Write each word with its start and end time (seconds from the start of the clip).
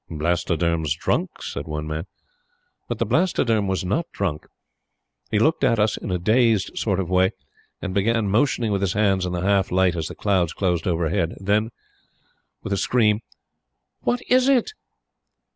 "Blastoderm's 0.09 0.95
drunk," 0.95 1.43
said 1.43 1.67
one 1.67 1.85
man. 1.85 2.07
But 2.89 2.97
the 2.97 3.05
Blastoderm 3.05 3.67
was 3.67 3.85
not 3.85 4.11
drunk. 4.11 4.47
He 5.29 5.37
looked 5.37 5.63
at 5.63 5.77
us 5.77 5.95
in 5.95 6.09
a 6.09 6.17
dazed 6.17 6.75
sort 6.75 6.99
of 6.99 7.07
way, 7.07 7.33
and 7.83 7.93
began 7.93 8.27
motioning 8.27 8.71
with 8.71 8.81
his 8.81 8.93
hands 8.93 9.27
in 9.27 9.31
the 9.31 9.41
half 9.41 9.71
light 9.71 9.95
as 9.95 10.07
the 10.07 10.15
clouds 10.15 10.53
closed 10.53 10.87
overhead. 10.87 11.35
Then 11.39 11.69
with 12.63 12.73
a 12.73 12.77
scream: 12.77 13.19
"What 13.99 14.21
is 14.27 14.49
it? 14.49 14.73